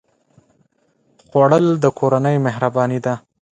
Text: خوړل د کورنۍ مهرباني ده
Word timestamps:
خوړل 1.27 1.65
د 1.83 1.85
کورنۍ 1.99 2.35
مهرباني 2.45 2.99
ده 3.05 3.13